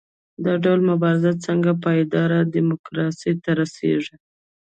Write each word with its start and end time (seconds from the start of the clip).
دا 0.45 0.53
ډول 0.63 0.79
مبارزې 0.91 1.31
څنګه 1.45 1.71
پایداره 1.83 2.39
ډیموکراسۍ 2.53 3.33
ته 3.43 3.49
رسیږي؟ 3.59 4.15